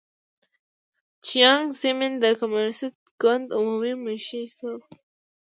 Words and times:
جیانګ 1.25 1.65
زیمن 1.81 2.11
د 2.23 2.25
کمونېست 2.39 2.95
ګوند 3.21 3.47
عمومي 3.57 3.93
منشي 4.03 4.43
شو. 4.55 4.73